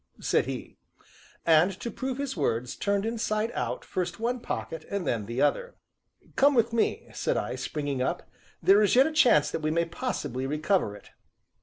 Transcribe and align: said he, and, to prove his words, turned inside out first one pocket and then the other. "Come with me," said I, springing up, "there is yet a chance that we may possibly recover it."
said 0.19 0.47
he, 0.47 0.77
and, 1.45 1.79
to 1.79 1.91
prove 1.91 2.17
his 2.17 2.35
words, 2.35 2.75
turned 2.75 3.05
inside 3.05 3.51
out 3.51 3.85
first 3.85 4.19
one 4.19 4.39
pocket 4.39 4.83
and 4.89 5.05
then 5.05 5.27
the 5.27 5.39
other. 5.43 5.75
"Come 6.35 6.55
with 6.55 6.73
me," 6.73 7.11
said 7.13 7.37
I, 7.37 7.53
springing 7.53 8.01
up, 8.01 8.27
"there 8.63 8.81
is 8.81 8.95
yet 8.95 9.05
a 9.05 9.11
chance 9.11 9.51
that 9.51 9.61
we 9.61 9.69
may 9.69 9.85
possibly 9.85 10.47
recover 10.47 10.95
it." 10.95 11.11